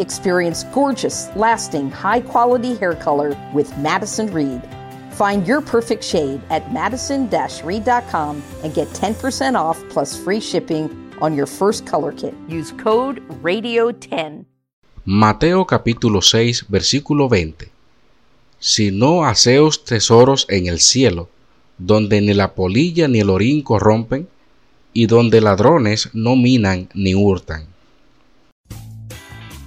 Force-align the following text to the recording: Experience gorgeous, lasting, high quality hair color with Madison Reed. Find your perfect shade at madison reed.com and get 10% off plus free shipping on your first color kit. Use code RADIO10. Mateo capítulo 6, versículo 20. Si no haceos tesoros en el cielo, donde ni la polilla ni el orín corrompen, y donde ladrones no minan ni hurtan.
Experience 0.00 0.64
gorgeous, 0.72 1.28
lasting, 1.36 1.90
high 1.90 2.22
quality 2.22 2.74
hair 2.74 2.94
color 2.94 3.36
with 3.52 3.76
Madison 3.76 4.32
Reed. 4.32 4.62
Find 5.12 5.46
your 5.46 5.60
perfect 5.60 6.02
shade 6.02 6.40
at 6.48 6.72
madison 6.72 7.28
reed.com 7.62 8.42
and 8.64 8.74
get 8.74 8.88
10% 8.88 9.54
off 9.54 9.78
plus 9.90 10.16
free 10.16 10.40
shipping 10.40 10.88
on 11.20 11.36
your 11.36 11.46
first 11.46 11.86
color 11.86 12.12
kit. 12.12 12.34
Use 12.48 12.72
code 12.72 13.20
RADIO10. 13.42 14.46
Mateo 15.04 15.66
capítulo 15.66 16.22
6, 16.22 16.66
versículo 16.68 17.28
20. 17.28 17.70
Si 18.58 18.90
no 18.90 19.26
haceos 19.26 19.84
tesoros 19.84 20.46
en 20.48 20.66
el 20.66 20.80
cielo, 20.80 21.28
donde 21.76 22.22
ni 22.22 22.32
la 22.32 22.54
polilla 22.54 23.06
ni 23.06 23.20
el 23.20 23.28
orín 23.28 23.62
corrompen, 23.62 24.28
y 24.94 25.06
donde 25.06 25.40
ladrones 25.42 26.08
no 26.14 26.36
minan 26.36 26.88
ni 26.94 27.14
hurtan. 27.14 27.66